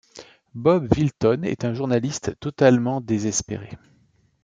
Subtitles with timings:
[0.55, 3.69] Bob Wilton est un journaliste totalement désespéré.